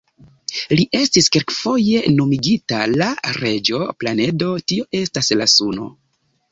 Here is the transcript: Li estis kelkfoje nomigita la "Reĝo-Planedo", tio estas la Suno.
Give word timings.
Li 0.79 0.85
estis 0.99 1.27
kelkfoje 1.35 2.01
nomigita 2.15 2.81
la 3.03 3.11
"Reĝo-Planedo", 3.41 4.53
tio 4.73 4.93
estas 5.03 5.35
la 5.41 5.55
Suno. 5.57 5.91